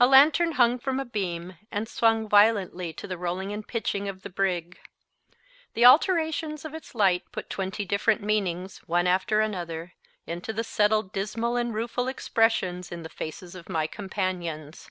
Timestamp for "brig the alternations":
4.30-6.64